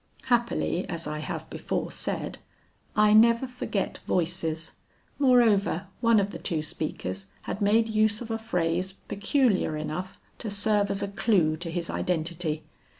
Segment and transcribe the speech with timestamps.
[0.23, 2.39] Happily as I have before said,
[2.95, 4.71] I never forget voices;
[5.19, 10.49] moreover one of the two speakers had made use of a phrase peculiar enough to
[10.49, 12.63] serve as a clue to his identity.